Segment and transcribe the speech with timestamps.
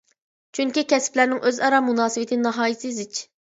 [0.59, 3.25] چۈنكى كەسىپلەرنىڭ ئۆز ئارا مۇناسىۋىتى ناھايىتى زىچ.